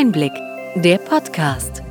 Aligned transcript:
Einblick, 0.00 0.32
der 0.76 0.96
Podcast. 0.96 1.82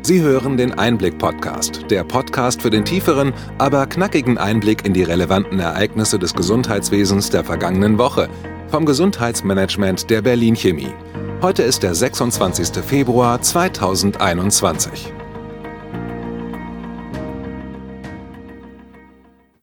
Sie 0.00 0.22
hören 0.22 0.56
den 0.56 0.72
Einblick-Podcast, 0.72 1.84
der 1.90 2.02
Podcast 2.04 2.62
für 2.62 2.70
den 2.70 2.86
tieferen, 2.86 3.34
aber 3.58 3.86
knackigen 3.86 4.38
Einblick 4.38 4.86
in 4.86 4.94
die 4.94 5.02
relevanten 5.02 5.60
Ereignisse 5.60 6.18
des 6.18 6.32
Gesundheitswesens 6.32 7.28
der 7.28 7.44
vergangenen 7.44 7.98
Woche 7.98 8.30
vom 8.68 8.86
Gesundheitsmanagement 8.86 10.08
der 10.08 10.22
Berlin 10.22 10.56
Chemie. 10.56 10.94
Heute 11.42 11.64
ist 11.64 11.82
der 11.82 11.94
26. 11.94 12.82
Februar 12.82 13.42
2021. 13.42 15.12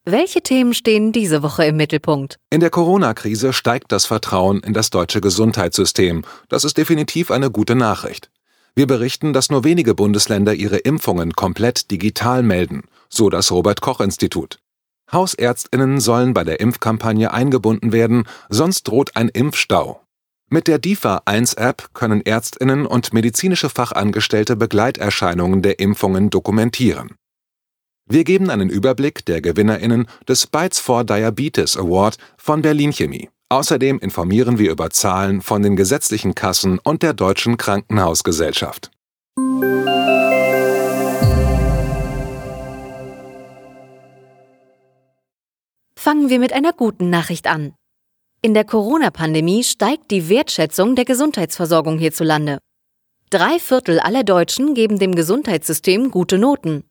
Welche 0.08 0.42
Themen 0.42 0.76
stehen 0.76 1.12
diese 1.12 1.42
Woche 1.42 1.66
im 1.66 1.78
Mittelpunkt? 1.78 2.38
In 2.52 2.60
der 2.60 2.70
Corona-Krise 2.70 3.54
steigt 3.54 3.92
das 3.92 4.06
Vertrauen 4.06 4.60
in 4.60 4.72
das 4.72 4.92
deutsche 4.92 5.20
Gesundheitssystem. 5.20 6.24
Das 6.48 6.64
ist 6.64 6.78
definitiv 6.78 7.32
eine 7.32 7.50
gute 7.50 7.74
Nachricht. 7.74 8.30
Wir 8.76 8.86
berichten, 8.86 9.34
dass 9.34 9.50
nur 9.50 9.64
wenige 9.64 9.96
Bundesländer 9.96 10.54
ihre 10.54 10.78
Impfungen 10.78 11.34
komplett 11.34 11.90
digital 11.90 12.44
melden, 12.44 12.84
so 13.10 13.32
das 13.32 13.52
Robert 13.52 13.82
Koch 13.82 14.00
Institut. 14.00 14.60
Hausärztinnen 15.12 16.00
sollen 16.00 16.36
bei 16.36 16.44
der 16.44 16.60
Impfkampagne 16.60 17.34
eingebunden 17.34 17.92
werden, 17.92 18.28
sonst 18.48 18.84
droht 18.84 19.16
ein 19.16 19.30
Impfstau. 19.30 20.04
Mit 20.50 20.68
der 20.68 20.78
DIFA 20.78 21.24
1 21.26 21.56
App 21.56 21.96
können 21.96 22.24
Ärztinnen 22.24 22.86
und 22.86 23.12
medizinische 23.12 23.70
Fachangestellte 23.70 24.56
Begleiterscheinungen 24.56 25.64
der 25.64 25.80
Impfungen 25.80 26.30
dokumentieren. 26.30 27.16
Wir 28.08 28.24
geben 28.24 28.52
einen 28.52 28.70
Überblick 28.70 29.26
der 29.26 29.42
GewinnerInnen 29.42 30.06
des 30.28 30.46
Bites 30.46 30.80
for 30.80 31.04
Diabetes 31.04 31.76
Award 31.76 32.18
von 32.38 32.62
Berlin 32.62 32.94
Chemie. 32.94 33.30
Außerdem 33.50 33.98
informieren 33.98 34.60
wir 34.60 34.70
über 34.72 34.92
Zahlen 34.92 35.42
von 35.42 35.64
den 35.64 35.76
gesetzlichen 35.76 36.36
Kassen 36.36 36.78
und 36.78 37.02
der 37.02 37.14
Deutschen 37.14 37.58
Krankenhausgesellschaft. 37.58 38.92
Fangen 45.98 46.30
wir 46.30 46.38
mit 46.38 46.54
einer 46.54 46.74
guten 46.74 47.10
Nachricht 47.10 47.48
an. 47.48 47.74
In 48.44 48.54
der 48.54 48.66
Corona-Pandemie 48.66 49.64
steigt 49.64 50.12
die 50.12 50.30
Wertschätzung 50.30 50.96
der 50.96 51.06
Gesundheitsversorgung 51.06 51.98
hierzulande. 51.98 52.60
Drei 53.32 53.58
Viertel 53.58 54.00
aller 54.00 54.24
Deutschen 54.24 54.76
geben 54.76 55.00
dem 55.00 55.16
Gesundheitssystem 55.16 56.12
gute 56.12 56.38
Noten. 56.38 56.84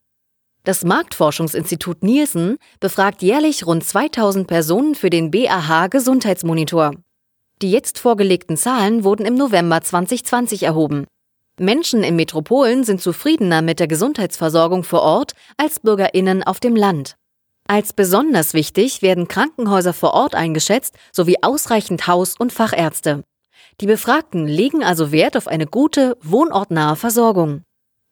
Das 0.65 0.83
Marktforschungsinstitut 0.83 2.03
Nielsen 2.03 2.57
befragt 2.81 3.21
jährlich 3.21 3.67
rund 3.67 3.85
2000 3.85 4.47
Personen 4.47 4.95
für 4.95 5.11
den 5.11 5.31
BAH 5.31 5.89
Gesundheitsmonitor. 5.89 6.93
Die 7.61 7.71
jetzt 7.71 7.99
vorgelegten 7.99 8.57
Zahlen 8.57 9.05
wurden 9.05 9.27
im 9.27 9.35
November 9.35 9.83
2020 9.83 10.63
erhoben. 10.63 11.07
Menschen 11.61 12.03
in 12.03 12.17
Metropolen 12.17 12.83
sind 12.83 13.03
zufriedener 13.03 13.61
mit 13.61 13.79
der 13.79 13.89
Gesundheitsversorgung 13.89 14.85
vor 14.85 15.03
Ort 15.03 15.33
als 15.59 15.81
Bürgerinnen 15.81 16.43
auf 16.43 16.61
dem 16.61 16.77
Land. 16.77 17.17
Als 17.69 17.93
besonders 17.93 18.55
wichtig 18.55 19.03
werden 19.03 19.29
Krankenhäuser 19.29 19.93
vor 19.93 20.15
Ort 20.15 20.35
eingeschätzt 20.35 20.97
sowie 21.13 21.37
ausreichend 21.43 22.07
Haus- 22.07 22.37
und 22.39 22.55
Fachärzte. 22.55 23.23
Die 23.83 23.87
Befragten 23.87 24.47
legen 24.47 24.83
also 24.83 25.13
Wert 25.13 25.37
auf 25.37 25.47
eine 25.47 25.67
gute, 25.67 26.17
wohnortnahe 26.23 26.97
Versorgung. 26.97 27.65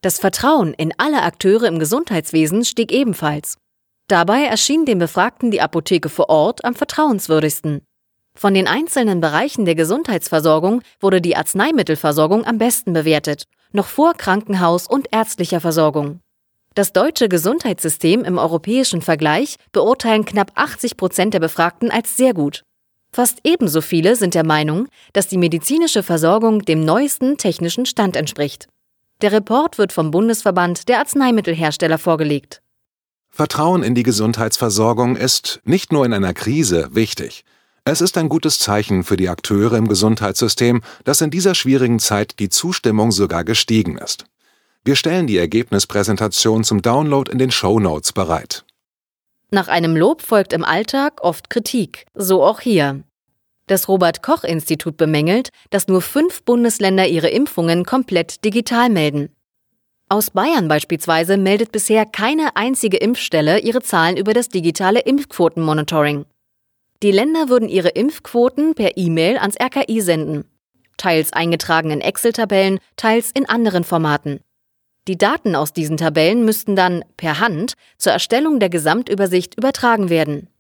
Das 0.03 0.19
Vertrauen 0.19 0.75
in 0.75 0.93
alle 0.99 1.23
Akteure 1.23 1.69
im 1.69 1.79
Gesundheitswesen 1.79 2.65
stieg 2.65 2.91
ebenfalls. 2.91 3.57
Dabei 4.09 4.43
erschien 4.43 4.85
dem 4.85 4.99
Befragten 4.99 5.53
die 5.53 5.61
Apotheke 5.61 6.09
vor 6.09 6.29
Ort 6.29 6.65
am 6.65 6.75
vertrauenswürdigsten. 6.75 7.83
Von 8.35 8.53
den 8.53 8.67
einzelnen 8.67 9.21
Bereichen 9.21 9.65
der 9.65 9.77
Gesundheitsversorgung 9.77 10.83
wurde 11.01 11.21
die 11.21 11.37
Arzneimittelversorgung 11.37 12.45
am 12.45 12.59
besten 12.59 12.93
bewertet, 12.93 13.45
noch 13.71 13.87
vor 13.87 14.15
Krankenhaus 14.15 14.89
und 14.89 15.07
ärztlicher 15.13 15.61
Versorgung. 15.61 16.19
Das 16.75 16.93
deutsche 16.93 17.29
Gesundheitssystem 17.29 18.25
im 18.25 18.39
europäischen 18.39 19.03
Vergleich 19.03 19.55
beurteilen 19.71 20.25
knapp 20.25 20.51
80 20.57 20.97
Prozent 20.97 21.35
der 21.35 21.41
Befragten 21.41 21.93
als 21.93 22.17
sehr 22.17 22.35
gut. 22.35 22.65
Fast 23.15 23.39
ebenso 23.45 23.81
viele 23.83 24.17
sind 24.17 24.35
der 24.35 24.45
Meinung, 24.45 24.89
dass 25.13 25.29
die 25.29 25.39
medizinische 25.39 26.03
Versorgung 26.03 26.65
dem 26.65 26.85
neuesten 26.85 27.37
technischen 27.37 27.87
Stand 27.87 28.17
entspricht. 28.17 28.69
Der 29.23 29.31
Report 29.31 29.79
wird 29.79 29.93
vom 29.93 30.11
Bundesverband 30.11 30.89
der 30.89 30.99
Arzneimittelhersteller 30.99 31.99
vorgelegt. 31.99 32.61
Vertrauen 33.31 33.85
in 33.85 33.95
die 33.95 34.03
Gesundheitsversorgung 34.03 35.17
ist 35.17 35.61
nicht 35.65 35.93
nur 35.93 36.05
in 36.05 36.13
einer 36.13 36.35
Krise 36.35 36.89
wichtig. 36.93 37.45
Es 37.85 38.01
ist 38.01 38.19
ein 38.19 38.29
gutes 38.29 38.59
Zeichen 38.59 39.05
für 39.05 39.17
die 39.17 39.29
Akteure 39.29 39.77
im 39.77 39.87
Gesundheitssystem, 39.87 40.83
dass 41.05 41.21
in 41.21 41.31
dieser 41.31 41.55
schwierigen 41.55 42.01
Zeit 42.01 42.41
die 42.41 42.49
Zustimmung 42.49 43.13
sogar 43.13 43.45
gestiegen 43.45 43.97
ist. 43.97 44.25
Wir 44.85 44.97
stellen 44.97 45.29
die 45.29 45.39
Ergebnispräsentation 45.39 46.65
zum 46.65 46.83
Download 46.83 47.31
in 47.31 47.39
den 47.39 47.53
Show 47.53 47.79
Notes 47.79 48.13
bereit. 48.13 48.65
Nach 49.53 49.69
einem 49.69 49.97
Lob 49.97 50.23
folgt 50.23 50.53
im 50.53 50.65
Alltag 50.65 51.21
oft 51.23 51.49
Kritik, 51.49 52.07
so 52.15 52.43
auch 52.43 52.61
hier. 52.61 53.05
Das 53.73 53.89
Robert 53.89 54.23
Koch 54.23 54.45
Institut 54.45 54.99
bemängelt, 54.99 55.49
dass 55.71 55.89
nur 55.89 56.03
fünf 56.03 56.43
Bundesländer 56.43 57.09
ihre 57.09 57.31
Impfungen 57.31 57.87
komplett 57.87 58.45
digital 58.45 58.91
melden. 58.91 59.35
Aus 60.11 60.29
Bayern 60.29 60.69
beispielsweise 60.69 61.39
meldet 61.39 61.73
bisher 61.73 62.05
keine 62.05 62.55
einzige 62.55 62.99
Impfstelle 62.99 63.61
ihre 63.61 63.81
Zahlen 63.81 64.19
über 64.19 64.35
das 64.35 64.51
digitale 64.51 65.01
Impfquotenmonitoring. 65.01 66.27
Die 67.03 67.13
Länder 67.13 67.49
würden 67.49 67.71
ihre 67.71 67.89
Impfquoten 67.89 68.75
per 68.75 68.99
E-Mail 68.99 69.39
ans 69.39 69.57
RKI 69.59 70.03
senden, 70.03 70.45
teils 70.99 71.33
eingetragen 71.33 71.93
in 71.93 72.03
Excel-Tabellen, 72.03 72.79
teils 72.97 73.31
in 73.33 73.49
anderen 73.49 73.85
Formaten. 73.85 74.41
Die 75.09 75.17
Daten 75.17 75.57
aus 75.57 75.73
diesen 75.73 75.97
Tabellen 75.97 76.45
müssten 76.45 76.77
dann 76.77 77.07
per 77.17 77.41
Hand 77.41 77.73
zur 77.97 78.13
Erstellung 78.13 78.61
der 78.61 78.69
Gesamtübersicht 78.69 79.57
übertragen 79.57 80.11
werden. 80.11 80.52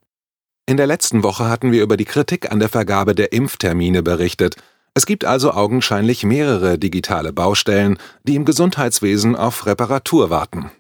In 0.65 0.77
der 0.77 0.87
letzten 0.87 1.25
Woche 1.25 1.49
hatten 1.49 1.73
wir 1.73 1.83
über 1.83 1.97
die 1.97 2.05
Kritik 2.05 2.53
an 2.53 2.61
der 2.61 2.69
Vergabe 2.69 3.17
der 3.17 3.33
Impftermine 3.33 4.03
berichtet. 4.03 4.55
Es 4.95 5.06
gibt 5.06 5.25
also 5.25 5.50
augenscheinlich 5.53 6.23
mehrere 6.23 6.78
digitale 6.78 7.33
Baustellen, 7.33 7.99
die 8.23 8.37
im 8.37 8.45
Gesundheitswesen 8.45 9.34
auf 9.34 9.67
Reparatur 9.67 10.31
warten. 10.31 10.71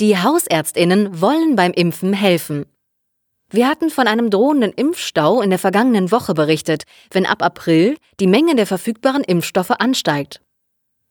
Die 0.00 0.18
Hausärztinnen 0.18 1.20
wollen 1.20 1.54
beim 1.56 1.72
Impfen 1.72 2.14
helfen. 2.14 2.64
Wir 3.50 3.68
hatten 3.68 3.90
von 3.90 4.08
einem 4.08 4.30
drohenden 4.30 4.72
Impfstau 4.72 5.42
in 5.42 5.50
der 5.50 5.58
vergangenen 5.58 6.10
Woche 6.10 6.32
berichtet, 6.32 6.84
wenn 7.10 7.26
ab 7.26 7.42
April 7.42 7.96
die 8.20 8.26
Menge 8.26 8.56
der 8.56 8.66
verfügbaren 8.66 9.22
Impfstoffe 9.22 9.70
ansteigt. 9.70 10.40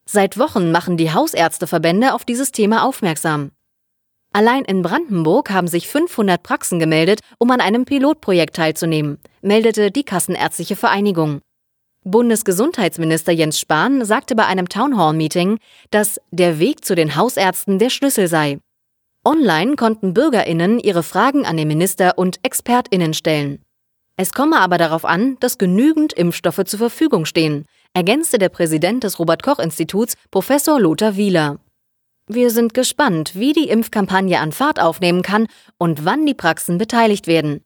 Seit 0.07 0.37
Wochen 0.37 0.71
machen 0.71 0.97
die 0.97 1.11
Hausärzteverbände 1.11 2.13
auf 2.13 2.25
dieses 2.25 2.51
Thema 2.51 2.85
aufmerksam. 2.85 3.51
Allein 4.31 4.65
in 4.65 4.81
Brandenburg 4.81 5.49
haben 5.49 5.67
sich 5.67 5.87
500 5.87 6.43
Praxen 6.43 6.77
gemeldet, 6.77 7.21
um 7.39 7.49
an 7.51 7.61
einem 7.61 7.85
Pilotprojekt 7.85 8.55
teilzunehmen, 8.55 9.17
meldete 9.41 9.91
die 9.91 10.03
Kassenärztliche 10.03 10.75
Vereinigung. 10.75 11.41
Bundesgesundheitsminister 12.03 13.31
Jens 13.31 13.59
Spahn 13.59 14.05
sagte 14.05 14.35
bei 14.35 14.45
einem 14.45 14.69
Townhall-Meeting, 14.69 15.57
dass 15.89 16.21
der 16.29 16.59
Weg 16.59 16.85
zu 16.85 16.93
den 16.93 17.15
Hausärzten 17.15 17.79
der 17.79 17.89
Schlüssel 17.89 18.27
sei. 18.27 18.59
Online 19.23 19.75
konnten 19.75 20.13
Bürgerinnen 20.13 20.79
ihre 20.79 21.01
Fragen 21.01 21.47
an 21.47 21.57
den 21.57 21.67
Minister 21.67 22.17
und 22.19 22.39
Expertinnen 22.43 23.15
stellen. 23.15 23.63
Es 24.17 24.33
komme 24.33 24.59
aber 24.59 24.77
darauf 24.77 25.03
an, 25.03 25.37
dass 25.39 25.57
genügend 25.57 26.13
Impfstoffe 26.13 26.63
zur 26.65 26.77
Verfügung 26.77 27.25
stehen, 27.25 27.65
ergänzte 27.95 28.37
der 28.37 28.49
Präsident 28.49 29.03
des 29.03 29.17
Robert 29.17 29.41
Koch 29.41 29.57
Instituts, 29.57 30.15
Professor 30.29 30.79
Lothar 30.79 31.15
Wieler. 31.15 31.59
Wir 32.27 32.49
sind 32.51 32.73
gespannt, 32.73 33.35
wie 33.35 33.53
die 33.53 33.69
Impfkampagne 33.69 34.39
an 34.39 34.51
Fahrt 34.51 34.79
aufnehmen 34.79 35.21
kann 35.21 35.47
und 35.77 36.05
wann 36.05 36.25
die 36.25 36.33
Praxen 36.33 36.77
beteiligt 36.77 37.25
werden. 37.25 37.61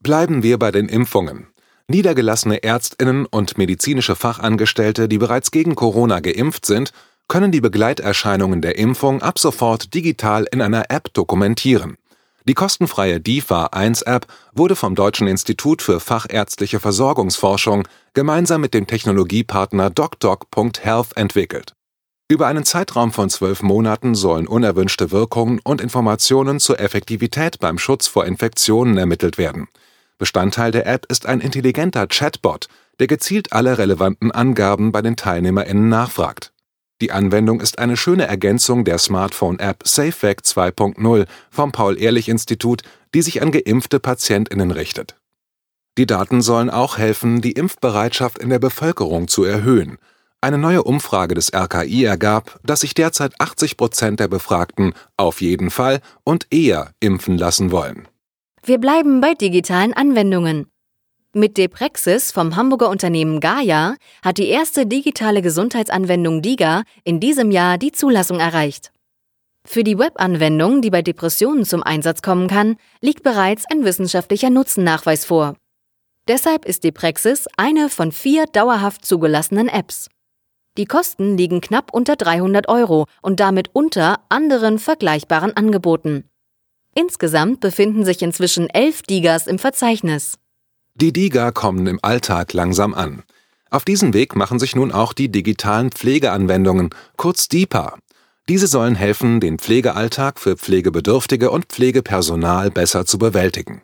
Bleiben 0.00 0.42
wir 0.42 0.58
bei 0.58 0.70
den 0.72 0.88
Impfungen. 0.88 1.46
Niedergelassene 1.88 2.62
Ärztinnen 2.62 3.26
und 3.26 3.58
medizinische 3.58 4.16
Fachangestellte, 4.16 5.08
die 5.08 5.18
bereits 5.18 5.50
gegen 5.50 5.74
Corona 5.74 6.20
geimpft 6.20 6.66
sind, 6.66 6.90
können 7.28 7.52
die 7.52 7.60
Begleiterscheinungen 7.60 8.62
der 8.62 8.78
Impfung 8.78 9.22
ab 9.22 9.38
sofort 9.38 9.94
digital 9.94 10.46
in 10.50 10.60
einer 10.60 10.90
App 10.90 11.12
dokumentieren. 11.14 11.96
Die 12.48 12.54
kostenfreie 12.54 13.20
DIFA-1-App 13.20 14.26
wurde 14.52 14.74
vom 14.74 14.96
Deutschen 14.96 15.28
Institut 15.28 15.80
für 15.80 16.00
fachärztliche 16.00 16.80
Versorgungsforschung 16.80 17.86
gemeinsam 18.14 18.60
mit 18.60 18.74
dem 18.74 18.86
Technologiepartner 18.86 19.90
DocDoc.Health 19.90 21.16
entwickelt. 21.16 21.74
Über 22.28 22.46
einen 22.46 22.64
Zeitraum 22.64 23.12
von 23.12 23.30
zwölf 23.30 23.62
Monaten 23.62 24.14
sollen 24.14 24.48
unerwünschte 24.48 25.12
Wirkungen 25.12 25.60
und 25.62 25.80
Informationen 25.80 26.58
zur 26.58 26.80
Effektivität 26.80 27.60
beim 27.60 27.78
Schutz 27.78 28.08
vor 28.08 28.26
Infektionen 28.26 28.96
ermittelt 28.96 29.38
werden. 29.38 29.68
Bestandteil 30.18 30.72
der 30.72 30.86
App 30.86 31.06
ist 31.10 31.26
ein 31.26 31.40
intelligenter 31.40 32.06
Chatbot, 32.06 32.68
der 32.98 33.06
gezielt 33.06 33.52
alle 33.52 33.78
relevanten 33.78 34.32
Angaben 34.32 34.92
bei 34.92 35.02
den 35.02 35.16
TeilnehmerInnen 35.16 35.88
nachfragt 35.88 36.51
Die 37.02 37.10
Anwendung 37.10 37.60
ist 37.60 37.80
eine 37.80 37.96
schöne 37.96 38.28
Ergänzung 38.28 38.84
der 38.84 38.96
Smartphone-App 38.96 39.82
SafeVac 39.84 40.42
2.0 40.42 41.26
vom 41.50 41.72
Paul-Ehrlich-Institut, 41.72 42.82
die 43.12 43.22
sich 43.22 43.42
an 43.42 43.50
geimpfte 43.50 43.98
PatientInnen 43.98 44.70
richtet. 44.70 45.16
Die 45.98 46.06
Daten 46.06 46.42
sollen 46.42 46.70
auch 46.70 46.98
helfen, 46.98 47.40
die 47.40 47.50
Impfbereitschaft 47.50 48.38
in 48.38 48.50
der 48.50 48.60
Bevölkerung 48.60 49.26
zu 49.26 49.42
erhöhen. 49.42 49.98
Eine 50.40 50.58
neue 50.58 50.84
Umfrage 50.84 51.34
des 51.34 51.52
RKI 51.52 52.04
ergab, 52.04 52.60
dass 52.62 52.82
sich 52.82 52.94
derzeit 52.94 53.32
80 53.40 53.76
Prozent 53.76 54.20
der 54.20 54.28
Befragten 54.28 54.94
auf 55.16 55.40
jeden 55.40 55.70
Fall 55.70 55.98
und 56.22 56.46
eher 56.50 56.92
impfen 57.00 57.36
lassen 57.36 57.72
wollen. 57.72 58.06
Wir 58.62 58.78
bleiben 58.78 59.20
bei 59.20 59.34
digitalen 59.34 59.92
Anwendungen. 59.92 60.68
Mit 61.34 61.56
Deprexis 61.56 62.30
vom 62.30 62.56
Hamburger 62.56 62.90
Unternehmen 62.90 63.40
Gaia 63.40 63.96
hat 64.22 64.36
die 64.36 64.48
erste 64.48 64.84
digitale 64.84 65.40
Gesundheitsanwendung 65.40 66.42
DIGA 66.42 66.82
in 67.04 67.20
diesem 67.20 67.50
Jahr 67.50 67.78
die 67.78 67.90
Zulassung 67.90 68.38
erreicht. 68.38 68.92
Für 69.64 69.82
die 69.82 69.98
Webanwendung, 69.98 70.82
die 70.82 70.90
bei 70.90 71.00
Depressionen 71.00 71.64
zum 71.64 71.82
Einsatz 71.82 72.20
kommen 72.20 72.48
kann, 72.48 72.76
liegt 73.00 73.22
bereits 73.22 73.64
ein 73.70 73.82
wissenschaftlicher 73.82 74.50
Nutzennachweis 74.50 75.24
vor. 75.24 75.56
Deshalb 76.28 76.66
ist 76.66 76.84
Deprexis 76.84 77.46
eine 77.56 77.88
von 77.88 78.12
vier 78.12 78.44
dauerhaft 78.44 79.06
zugelassenen 79.06 79.68
Apps. 79.68 80.10
Die 80.76 80.84
Kosten 80.84 81.38
liegen 81.38 81.62
knapp 81.62 81.94
unter 81.94 82.16
300 82.16 82.68
Euro 82.68 83.06
und 83.22 83.40
damit 83.40 83.70
unter 83.72 84.20
anderen 84.28 84.78
vergleichbaren 84.78 85.56
Angeboten. 85.56 86.28
Insgesamt 86.94 87.60
befinden 87.60 88.04
sich 88.04 88.20
inzwischen 88.20 88.68
elf 88.68 89.00
Digas 89.00 89.46
im 89.46 89.58
Verzeichnis. 89.58 90.38
Die 91.02 91.12
DIGA 91.12 91.50
kommen 91.50 91.88
im 91.88 91.98
Alltag 92.00 92.52
langsam 92.52 92.94
an. 92.94 93.24
Auf 93.70 93.84
diesem 93.84 94.14
Weg 94.14 94.36
machen 94.36 94.60
sich 94.60 94.76
nun 94.76 94.92
auch 94.92 95.12
die 95.12 95.32
digitalen 95.32 95.90
Pflegeanwendungen, 95.90 96.90
kurz 97.16 97.48
DIPA. 97.48 97.98
Diese 98.48 98.68
sollen 98.68 98.94
helfen, 98.94 99.40
den 99.40 99.58
Pflegealltag 99.58 100.38
für 100.38 100.56
Pflegebedürftige 100.56 101.50
und 101.50 101.64
Pflegepersonal 101.64 102.70
besser 102.70 103.04
zu 103.04 103.18
bewältigen. 103.18 103.82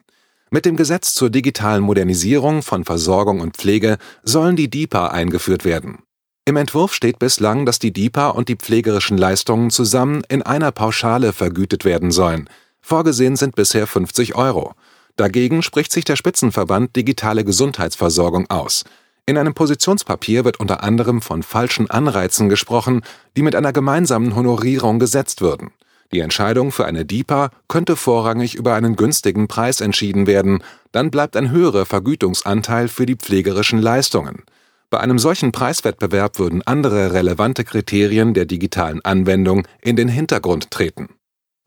Mit 0.51 0.65
dem 0.65 0.77
Gesetz 0.77 1.13
zur 1.13 1.29
digitalen 1.29 1.83
Modernisierung 1.83 2.63
von 2.63 2.85
Versorgung 2.85 3.41
und 3.41 3.57
Pflege 3.57 3.99
sollen 4.23 4.55
die 4.55 4.71
DIPA 4.71 5.09
eingeführt 5.09 5.65
werden. 5.65 6.05
Im 6.45 6.55
Entwurf 6.55 6.95
steht 6.95 7.19
bislang, 7.19 7.67
dass 7.67 7.81
die 7.81 7.93
DIPA 7.93 8.29
und 8.29 8.49
die 8.49 8.55
pflegerischen 8.55 9.19
Leistungen 9.19 9.71
zusammen 9.71 10.23
in 10.29 10.43
einer 10.43 10.71
Pauschale 10.71 11.33
vergütet 11.33 11.85
werden 11.85 12.13
sollen. 12.13 12.49
Vorgesehen 12.81 13.35
sind 13.35 13.57
bisher 13.57 13.89
50 13.89 14.37
Euro. 14.37 14.77
Dagegen 15.19 15.63
spricht 15.63 15.91
sich 15.91 16.05
der 16.05 16.15
Spitzenverband 16.15 16.95
Digitale 16.95 17.45
Gesundheitsversorgung 17.45 18.49
aus. 18.51 18.85
In 19.27 19.37
einem 19.37 19.53
Positionspapier 19.53 20.45
wird 20.45 20.61
unter 20.61 20.85
anderem 20.85 21.23
von 21.23 21.43
falschen 21.43 21.91
Anreizen 21.91 22.49
gesprochen, 22.49 23.03
die 23.37 23.43
mit 23.43 23.57
einer 23.57 23.73
gemeinsamen 23.73 24.37
Honorierung 24.37 25.01
gesetzt 25.01 25.41
würden. 25.41 25.73
Die 26.13 26.21
Entscheidung 26.21 26.71
für 26.71 26.87
eine 26.87 27.05
DIPA 27.05 27.51
könnte 27.67 27.97
vorrangig 27.97 28.55
über 28.55 28.75
einen 28.75 28.95
günstigen 28.95 29.49
Preis 29.49 29.81
entschieden 29.81 30.29
werden, 30.29 30.63
dann 30.93 31.11
bleibt 31.11 31.37
ein 31.37 31.51
höherer 31.51 31.85
Vergütungsanteil 31.85 32.87
für 32.87 33.05
die 33.05 33.17
pflegerischen 33.17 33.83
Leistungen. 33.83 34.45
Bei 34.89 35.01
einem 35.01 35.19
solchen 35.19 35.51
Preiswettbewerb 35.51 36.39
würden 36.39 36.63
andere 36.65 37.13
relevante 37.13 37.65
Kriterien 37.65 38.35
der 38.35 38.47
digitalen 38.47 39.05
Anwendung 39.05 39.67
in 39.83 39.97
den 39.97 40.09
Hintergrund 40.09 40.71
treten 40.71 41.09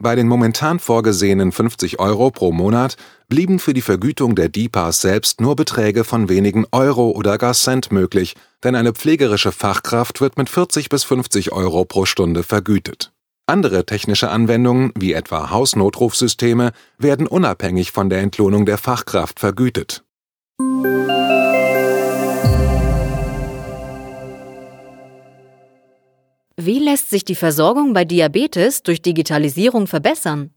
bei 0.01 0.15
den 0.15 0.27
momentan 0.27 0.79
vorgesehenen 0.79 1.51
50 1.51 1.99
Euro 1.99 2.31
pro 2.31 2.51
Monat 2.51 2.97
blieben 3.27 3.59
für 3.59 3.73
die 3.73 3.81
Vergütung 3.81 4.35
der 4.35 4.49
DIPAs 4.49 5.01
selbst 5.01 5.41
nur 5.41 5.55
Beträge 5.55 6.03
von 6.03 6.29
wenigen 6.29 6.65
Euro 6.71 7.11
oder 7.11 7.37
gar 7.37 7.53
Cent 7.53 7.91
möglich, 7.91 8.35
denn 8.63 8.75
eine 8.75 8.93
pflegerische 8.93 9.51
Fachkraft 9.51 10.21
wird 10.21 10.37
mit 10.37 10.49
40 10.49 10.89
bis 10.89 11.03
50 11.03 11.51
Euro 11.51 11.85
pro 11.85 12.05
Stunde 12.05 12.43
vergütet. 12.43 13.11
Andere 13.47 13.85
technische 13.85 14.29
Anwendungen, 14.29 14.91
wie 14.95 15.13
etwa 15.13 15.49
Hausnotrufsysteme, 15.49 16.71
werden 16.97 17.27
unabhängig 17.27 17.91
von 17.91 18.09
der 18.09 18.21
Entlohnung 18.21 18.65
der 18.65 18.77
Fachkraft 18.77 19.39
vergütet. 19.39 20.03
Wie 26.63 26.77
lässt 26.77 27.09
sich 27.09 27.25
die 27.25 27.33
Versorgung 27.33 27.91
bei 27.93 28.05
Diabetes 28.05 28.83
durch 28.83 29.01
Digitalisierung 29.01 29.87
verbessern? 29.87 30.51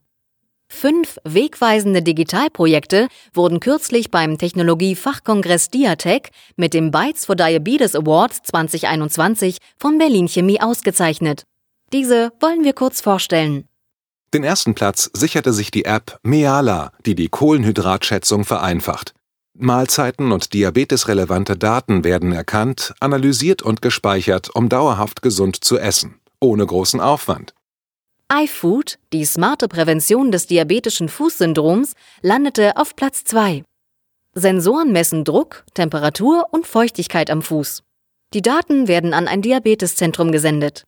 Fünf 0.67 1.17
wegweisende 1.23 2.03
Digitalprojekte 2.03 3.07
wurden 3.33 3.59
kürzlich 3.59 4.11
beim 4.11 4.37
Technologiefachkongress 4.37 5.71
Diatec 5.71 6.29
mit 6.57 6.75
dem 6.75 6.91
Bytes 6.91 7.25
for 7.25 7.35
Diabetes 7.35 7.95
Award 7.95 8.33
2021 8.33 9.57
von 9.79 9.97
Berlin 9.97 10.27
Chemie 10.27 10.61
ausgezeichnet. 10.61 11.41
Diese 11.91 12.31
wollen 12.39 12.63
wir 12.63 12.73
kurz 12.73 13.01
vorstellen. 13.01 13.67
Den 14.31 14.43
ersten 14.43 14.75
Platz 14.75 15.09
sicherte 15.11 15.53
sich 15.53 15.71
die 15.71 15.85
App 15.85 16.19
Meala, 16.21 16.91
die 17.07 17.15
die 17.15 17.29
Kohlenhydratschätzung 17.29 18.45
vereinfacht. 18.45 19.14
Mahlzeiten 19.57 20.33
und 20.33 20.53
diabetesrelevante 20.53 21.55
Daten 21.55 22.03
werden 22.03 22.33
erkannt, 22.33 22.93
analysiert 22.99 23.61
und 23.61 23.81
gespeichert, 23.81 24.53
um 24.53 24.67
dauerhaft 24.67 25.21
gesund 25.21 25.63
zu 25.63 25.77
essen, 25.77 26.19
ohne 26.41 26.65
großen 26.65 26.99
Aufwand. 26.99 27.53
iFood, 28.31 28.99
die 29.13 29.23
smarte 29.23 29.67
Prävention 29.67 30.31
des 30.31 30.47
diabetischen 30.47 31.07
Fußsyndroms, 31.07 31.93
landete 32.21 32.75
auf 32.75 32.95
Platz 32.95 33.23
2. 33.23 33.63
Sensoren 34.33 34.91
messen 34.91 35.23
Druck, 35.23 35.63
Temperatur 35.73 36.47
und 36.51 36.67
Feuchtigkeit 36.67 37.29
am 37.29 37.41
Fuß. 37.41 37.83
Die 38.33 38.41
Daten 38.41 38.89
werden 38.89 39.13
an 39.13 39.29
ein 39.29 39.41
Diabeteszentrum 39.41 40.33
gesendet. 40.33 40.83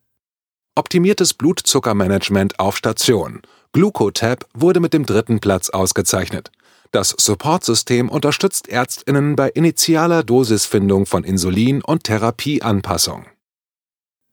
Optimiertes 0.76 1.34
Blutzuckermanagement 1.34 2.60
auf 2.60 2.76
Station. 2.76 3.42
Glucotab 3.72 4.46
wurde 4.54 4.82
mit 4.82 4.94
dem 4.94 5.06
dritten 5.06 5.40
Platz 5.40 5.70
ausgezeichnet. 5.70 6.52
Das 6.92 7.10
Supportsystem 7.18 8.10
unterstützt 8.10 8.70
Ärztinnen 8.70 9.36
bei 9.36 9.50
initialer 9.50 10.24
Dosisfindung 10.24 11.06
von 11.06 11.24
Insulin 11.24 11.82
und 11.82 12.04
Therapieanpassung. 12.06 13.26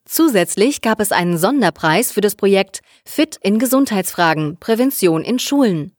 Zusätzlich 0.07 0.83
gab 0.83 1.01
es 1.01 1.13
einen 1.13 1.39
Sonderpreis 1.39 2.13
für 2.13 2.21
das 2.21 2.35
Projekt 2.35 2.83
Fit 3.07 3.39
in 3.43 3.59
Gesundheitsfragen 3.59 4.59
Prävention 4.59 5.23
in 5.23 5.39
Schulen. 5.39 5.94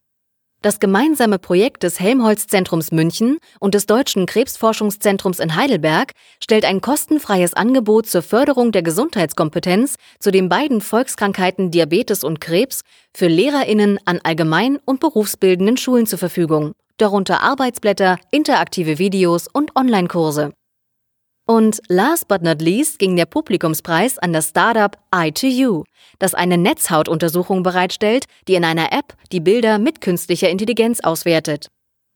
Das 0.66 0.80
gemeinsame 0.80 1.38
Projekt 1.38 1.84
des 1.84 2.00
Helmholtz-Zentrums 2.00 2.92
München 2.92 3.38
und 3.60 3.76
des 3.76 3.86
Deutschen 3.86 4.26
Krebsforschungszentrums 4.26 5.40
in 5.40 5.56
Heidelberg 5.56 6.14
stellt 6.44 6.66
ein 6.66 6.82
kostenfreies 6.82 7.54
Angebot 7.54 8.08
zur 8.08 8.24
Förderung 8.24 8.72
der 8.72 8.82
Gesundheitskompetenz 8.82 9.98
zu 10.20 10.32
den 10.32 10.50
beiden 10.50 10.82
Volkskrankheiten 10.82 11.70
Diabetes 11.70 12.24
und 12.24 12.42
Krebs 12.42 12.82
für 13.14 13.28
Lehrerinnen 13.28 14.00
an 14.06 14.20
allgemein- 14.24 14.80
und 14.86 15.02
berufsbildenden 15.02 15.78
Schulen 15.78 16.08
zur 16.08 16.18
Verfügung, 16.18 16.72
darunter 16.98 17.44
Arbeitsblätter, 17.44 18.18
interaktive 18.32 18.98
Videos 18.98 19.48
und 19.48 19.76
Online-Kurse. 19.76 20.52
Und 21.48 21.80
last 21.90 22.28
but 22.28 22.42
not 22.42 22.60
least 22.60 22.98
ging 22.98 23.16
der 23.16 23.28
Publikumspreis 23.28 24.18
an 24.18 24.34
das 24.34 24.50
Startup 24.50 24.98
i2U, 25.12 25.84
das 26.18 26.34
eine 26.34 26.58
Netzhautuntersuchung 26.58 27.62
bereitstellt, 27.62 28.26
die 28.48 28.56
in 28.56 28.66
einer 28.66 28.92
App 28.92 29.14
die 29.32 29.40
Bilder 29.40 29.78
mit 29.78 30.02
künstlicher 30.02 30.50
Intelligenz 30.50 31.02
auswertet. 31.02 31.68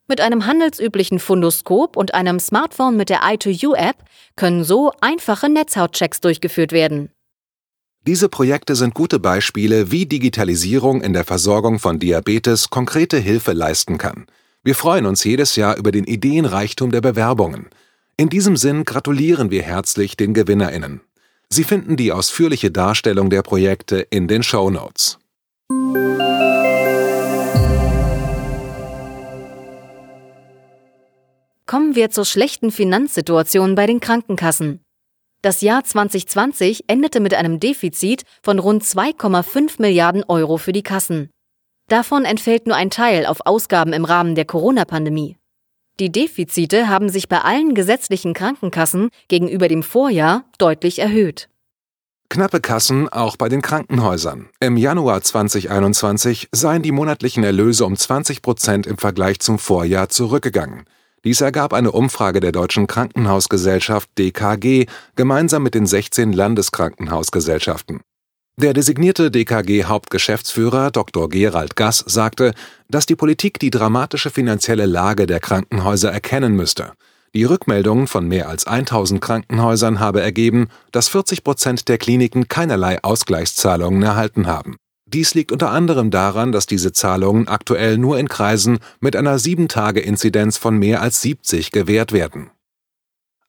Mit 0.08 0.20
einem 0.20 0.48
handelsüblichen 0.48 1.20
Fundoskop 1.20 1.96
und 1.96 2.16
einem 2.16 2.40
Smartphone 2.40 2.98
mit 2.98 3.10
der 3.10 3.22
i2U-App 3.22 3.98
können 4.36 4.64
so 4.64 4.92
einfache 5.00 5.48
Netzhautchecks 5.48 6.22
durchgeführt 6.22 6.72
werden. 6.72 7.12
Diese 8.08 8.30
Projekte 8.30 8.76
sind 8.76 8.96
gute 8.96 9.20
Beispiele, 9.20 9.92
wie 9.92 10.08
Digitalisierung 10.08 11.02
in 11.02 11.14
der 11.14 11.26
Versorgung 11.26 11.78
von 11.78 12.00
Diabetes 12.00 12.72
konkrete 12.72 13.18
Hilfe 13.18 13.52
leisten 13.54 14.00
kann. 14.00 14.26
Wir 14.64 14.74
freuen 14.74 15.06
uns 15.06 15.24
jedes 15.24 15.56
Jahr 15.56 15.78
über 15.78 15.92
den 15.92 16.06
Ideenreichtum 16.06 16.92
der 16.92 17.02
Bewerbungen. 17.02 17.70
In 18.20 18.28
diesem 18.28 18.58
Sinn 18.58 18.84
gratulieren 18.84 19.50
wir 19.50 19.64
herzlich 19.64 20.18
den 20.18 20.34
GewinnerInnen. 20.34 21.00
Sie 21.48 21.64
finden 21.64 21.96
die 21.96 22.12
ausführliche 22.12 22.70
Darstellung 22.70 23.30
der 23.30 23.44
Projekte 23.44 24.00
in 24.00 24.28
den 24.28 24.44
Show 24.44 24.70
Notes. 24.70 25.20
Kommen 31.66 31.96
wir 31.96 32.10
zur 32.10 32.26
schlechten 32.26 32.72
Finanzsituation 32.72 33.76
bei 33.76 33.86
den 33.86 34.02
Krankenkassen. 34.02 34.82
Das 35.42 35.62
Jahr 35.62 35.86
2020 35.86 36.90
endete 36.90 37.22
mit 37.22 37.34
einem 37.34 37.62
Defizit 37.62 38.24
von 38.44 38.60
rund 38.60 38.84
2,5 38.84 39.82
Milliarden 39.82 40.26
Euro 40.28 40.58
für 40.58 40.74
die 40.74 40.84
Kassen. 40.84 41.30
Davon 41.88 42.26
entfällt 42.26 42.68
nur 42.68 42.76
ein 42.76 42.90
Teil 42.90 43.26
auf 43.26 43.46
Ausgaben 43.46 43.94
im 43.94 44.04
Rahmen 44.04 44.36
der 44.36 44.44
Corona-Pandemie. 44.44 45.38
Die 46.00 46.12
Defizite 46.12 46.88
haben 46.88 47.10
sich 47.10 47.28
bei 47.28 47.42
allen 47.42 47.76
gesetzlichen 47.76 48.34
Krankenkassen 48.34 49.10
gegenüber 49.28 49.68
dem 49.68 49.84
Vorjahr 49.84 50.46
deutlich 50.58 51.00
erhöht. 51.00 51.50
Knappe 52.30 52.62
Kassen 52.62 53.10
auch 53.10 53.36
bei 53.36 53.50
den 53.50 53.62
Krankenhäusern. 53.62 54.50
Im 54.60 54.78
Januar 54.78 55.22
2021 55.22 56.48
seien 56.54 56.84
die 56.84 56.92
monatlichen 56.92 57.44
Erlöse 57.44 57.86
um 57.86 57.98
20 57.98 58.42
Prozent 58.42 58.88
im 58.88 58.98
Vergleich 58.98 59.40
zum 59.40 59.60
Vorjahr 59.60 60.10
zurückgegangen. 60.10 60.86
Dies 61.26 61.42
ergab 61.42 61.74
eine 61.74 61.92
Umfrage 61.92 62.40
der 62.40 62.54
Deutschen 62.54 62.88
Krankenhausgesellschaft 62.88 64.10
DKG 64.18 64.86
gemeinsam 65.16 65.64
mit 65.64 65.74
den 65.74 65.86
16 65.86 66.32
Landeskrankenhausgesellschaften. 66.32 68.02
Der 68.62 68.74
designierte 68.74 69.32
DKG-Hauptgeschäftsführer 69.32 70.92
Dr. 70.92 71.30
Gerald 71.30 71.78
Gass 71.78 72.04
sagte, 72.06 72.54
dass 72.90 73.06
die 73.06 73.16
Politik 73.16 73.58
die 73.58 73.70
dramatische 73.70 74.32
finanzielle 74.32 74.86
Lage 74.86 75.28
der 75.28 75.40
Krankenhäuser 75.40 76.12
erkennen 76.12 76.58
müsste. 76.58 76.92
Die 77.34 77.46
Rückmeldung 77.46 78.08
von 78.08 78.28
mehr 78.28 78.50
als 78.50 78.68
1000 78.68 79.22
Krankenhäusern 79.22 80.02
habe 80.02 80.20
ergeben, 80.20 80.68
dass 80.92 81.08
40 81.08 81.46
Prozent 81.46 81.88
der 81.88 81.98
Kliniken 81.98 82.50
keinerlei 82.50 83.02
Ausgleichszahlungen 83.02 84.04
erhalten 84.04 84.46
haben. 84.46 84.76
Dies 85.06 85.36
liegt 85.36 85.54
unter 85.54 85.72
anderem 85.72 86.12
daran, 86.12 86.52
dass 86.52 86.66
diese 86.66 86.92
Zahlungen 86.92 87.48
aktuell 87.48 87.98
nur 87.98 88.20
in 88.20 88.28
Kreisen 88.28 88.80
mit 89.00 89.16
einer 89.16 89.40
7-Tage-Inzidenz 89.40 90.58
von 90.58 90.78
mehr 90.78 91.02
als 91.02 91.22
70 91.22 91.72
gewährt 91.72 92.12
werden. 92.12 92.52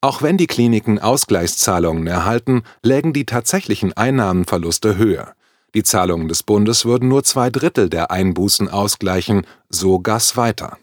Auch 0.03 0.23
wenn 0.23 0.39
die 0.39 0.47
Kliniken 0.47 0.99
Ausgleichszahlungen 0.99 2.07
erhalten, 2.07 2.63
lägen 2.83 3.13
die 3.13 3.27
tatsächlichen 3.27 3.93
Einnahmenverluste 3.93 4.97
höher. 4.97 5.35
Die 5.75 5.83
Zahlungen 5.83 6.27
des 6.29 6.43
Bundes 6.43 6.85
würden 6.85 7.09
nur 7.09 7.23
zwei 7.23 7.51
Drittel 7.51 7.91
der 7.91 8.11
Einbußen 8.11 8.69
ausgleichen, 8.69 9.47
so 9.69 10.01
Gass 10.01 10.37
weiter. 10.37 10.79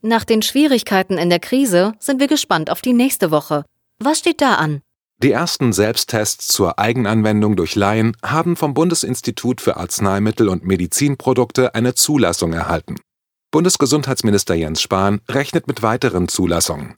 Nach 0.00 0.24
den 0.24 0.42
Schwierigkeiten 0.42 1.18
in 1.18 1.30
der 1.30 1.38
Krise 1.38 1.92
sind 2.00 2.20
wir 2.20 2.26
gespannt 2.26 2.70
auf 2.70 2.80
die 2.80 2.94
nächste 2.94 3.30
Woche. 3.30 3.64
Was 3.98 4.18
steht 4.18 4.40
da 4.40 4.54
an? 4.54 4.80
Die 5.22 5.30
ersten 5.30 5.72
Selbsttests 5.72 6.48
zur 6.48 6.80
Eigenanwendung 6.80 7.54
durch 7.54 7.76
Laien 7.76 8.16
haben 8.24 8.56
vom 8.56 8.74
Bundesinstitut 8.74 9.60
für 9.60 9.76
Arzneimittel 9.76 10.48
und 10.48 10.64
Medizinprodukte 10.64 11.76
eine 11.76 11.94
Zulassung 11.94 12.54
erhalten. 12.54 12.96
Bundesgesundheitsminister 13.52 14.54
Jens 14.54 14.82
Spahn 14.82 15.20
rechnet 15.28 15.68
mit 15.68 15.82
weiteren 15.82 16.26
Zulassungen. 16.26 16.96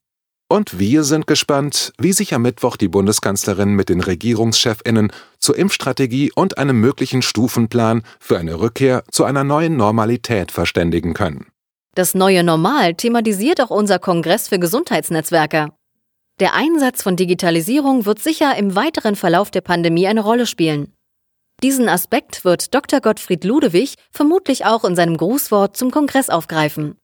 Und 0.49 0.79
wir 0.79 1.05
sind 1.05 1.27
gespannt, 1.27 1.93
wie 1.99 2.13
sich 2.13 2.35
am 2.35 2.43
Mittwoch 2.43 2.77
die 2.77 2.89
Bundeskanzlerin 2.89 3.75
mit 3.75 3.89
den 3.89 4.01
Regierungschefinnen 4.01 5.11
zur 5.39 5.57
Impfstrategie 5.57 6.33
und 6.35 6.59
einem 6.59 6.81
möglichen 6.81 7.23
Stufenplan 7.23 8.03
für 8.21 8.39
eine 8.39 8.61
Rückkehr 8.61 9.05
zu 9.11 9.25
einer 9.25 9.43
neuen 9.43 9.77
Normalität 9.77 10.53
verständigen 10.53 11.15
können. 11.15 11.47
Das 11.95 12.15
neue 12.15 12.43
Normal 12.45 12.95
thematisiert 12.95 13.61
auch 13.61 13.71
unser 13.71 13.99
Kongress 13.99 14.49
für 14.49 14.59
Gesundheitsnetzwerke. 14.59 15.69
Der 16.41 16.55
Einsatz 16.55 17.03
von 17.03 17.17
Digitalisierung 17.17 18.07
wird 18.07 18.19
sicher 18.19 18.57
im 18.57 18.75
weiteren 18.75 19.15
Verlauf 19.15 19.53
der 19.53 19.61
Pandemie 19.61 20.09
eine 20.09 20.21
Rolle 20.21 20.47
spielen. 20.47 20.93
Diesen 21.63 21.89
Aspekt 21.89 22.45
wird 22.45 22.75
Dr. 22.75 23.01
Gottfried 23.01 23.45
Ludewig 23.45 23.95
vermutlich 24.11 24.67
auch 24.67 24.85
in 24.85 24.97
seinem 24.97 25.17
Grußwort 25.17 25.77
zum 25.77 25.93
Kongress 25.93 26.29
aufgreifen. 26.29 26.97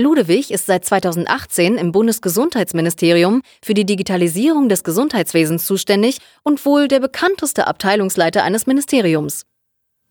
Ludewig 0.00 0.52
ist 0.52 0.66
seit 0.66 0.84
2018 0.84 1.76
im 1.76 1.90
Bundesgesundheitsministerium 1.90 3.42
für 3.60 3.74
die 3.74 3.84
Digitalisierung 3.84 4.68
des 4.68 4.84
Gesundheitswesens 4.84 5.66
zuständig 5.66 6.18
und 6.44 6.64
wohl 6.64 6.86
der 6.86 7.00
bekannteste 7.00 7.66
Abteilungsleiter 7.66 8.44
eines 8.44 8.68
Ministeriums. 8.68 9.42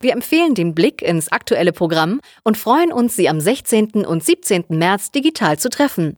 Wir 0.02 0.12
empfehlen 0.12 0.56
den 0.56 0.76
Blick 0.76 1.02
ins 1.02 1.32
aktuelle 1.32 1.72
Programm 1.72 2.20
und 2.44 2.58
freuen 2.58 2.92
uns, 2.92 3.16
Sie 3.16 3.30
am 3.30 3.40
16. 3.40 4.06
und 4.06 4.26
17. 4.26 4.66
März 4.68 5.12
digital 5.12 5.58
zu 5.58 5.70
treffen. 5.70 6.18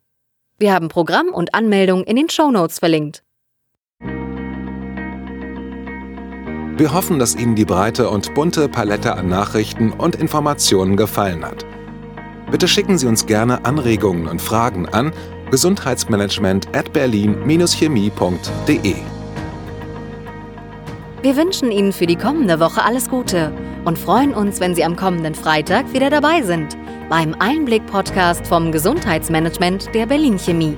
Wir 0.58 0.74
haben 0.74 0.88
Programm 0.88 1.28
und 1.28 1.54
Anmeldung 1.54 2.04
in 2.06 2.16
den 2.16 2.30
Show 2.30 2.50
Notes 2.50 2.80
verlinkt. 2.80 3.22
Wir 6.80 6.92
hoffen, 6.92 7.20
dass 7.20 7.36
Ihnen 7.36 7.56
die 7.56 7.66
breite 7.66 8.10
und 8.10 8.34
bunte 8.34 8.68
Palette 8.68 9.14
an 9.14 9.30
Nachrichten 9.30 9.92
und 9.92 10.16
Informationen 10.16 10.98
gefallen 10.98 11.46
hat. 11.46 11.69
Bitte 12.52 12.68
schicken 12.68 12.98
Sie 12.98 13.08
uns 13.08 13.26
gerne 13.26 13.64
Anregungen 13.66 14.28
und 14.28 14.42
Fragen 14.42 14.88
an 14.88 15.14
gesundheitsmanagement 15.52 16.68
at 16.76 16.92
berlin-chemie.de. 16.94 18.96
Wir 21.22 21.36
wünschen 21.36 21.72
Ihnen 21.72 21.92
für 21.92 22.08
die 22.08 22.16
kommende 22.16 22.60
Woche 22.60 22.84
alles 22.84 23.10
Gute 23.10 23.52
und 23.86 23.98
freuen 23.98 24.34
uns, 24.34 24.60
wenn 24.60 24.76
Sie 24.76 24.84
am 24.84 24.96
kommenden 24.96 25.36
Freitag 25.36 25.92
wieder 25.94 26.10
dabei 26.10 26.42
sind 26.42 26.78
beim 27.10 27.36
Einblick-Podcast 27.40 28.46
vom 28.46 28.72
Gesundheitsmanagement 28.72 29.94
der 29.96 30.06
Berlin 30.06 30.38
Chemie. 30.38 30.78